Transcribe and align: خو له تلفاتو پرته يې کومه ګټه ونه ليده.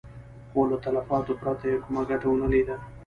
خو 0.51 0.59
له 0.69 0.77
تلفاتو 0.85 1.33
پرته 1.41 1.63
يې 1.71 1.77
کومه 1.83 2.01
ګټه 2.09 2.27
ونه 2.29 2.47
ليده. 2.53 2.75